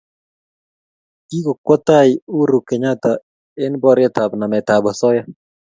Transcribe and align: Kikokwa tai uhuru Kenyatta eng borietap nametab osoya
Kikokwa 1.29 1.75
tai 1.87 2.09
uhuru 2.33 2.57
Kenyatta 2.67 3.11
eng 3.63 3.75
borietap 3.81 4.31
nametab 4.39 4.83
osoya 4.91 5.23